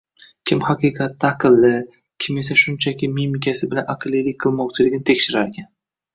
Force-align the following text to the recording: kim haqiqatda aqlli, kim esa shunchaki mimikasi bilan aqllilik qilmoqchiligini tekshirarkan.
kim 0.51 0.61
haqiqatda 0.69 1.29
aqlli, 1.29 1.69
kim 2.25 2.39
esa 2.45 2.57
shunchaki 2.63 3.11
mimikasi 3.19 3.71
bilan 3.75 3.93
aqllilik 3.97 4.41
qilmoqchiligini 4.47 5.05
tekshirarkan. 5.13 5.71